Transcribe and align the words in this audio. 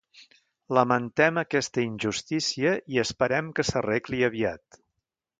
Lamentem 0.75 1.35
aquesta 1.41 1.83
injustícia 1.83 2.71
i 2.93 2.99
esperem 3.01 3.51
que 3.59 3.65
s'arregli 3.71 4.23
aviat. 4.29 4.81